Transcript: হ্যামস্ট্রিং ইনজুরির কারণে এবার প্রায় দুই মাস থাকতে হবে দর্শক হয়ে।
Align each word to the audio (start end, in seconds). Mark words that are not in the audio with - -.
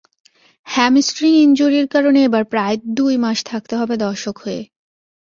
হ্যামস্ট্রিং 0.67 1.31
ইনজুরির 1.35 1.87
কারণে 1.87 2.19
এবার 2.23 2.43
প্রায় 2.43 2.77
দুই 2.95 3.13
মাস 3.17 3.37
থাকতে 3.45 3.73
হবে 3.75 3.95
দর্শক 3.97 4.35
হয়ে। 4.37 4.61